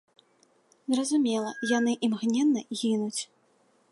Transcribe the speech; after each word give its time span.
Зразумела, 0.93 1.51
яны 1.77 1.93
імгненна 2.09 2.61
гінуць. 2.83 3.21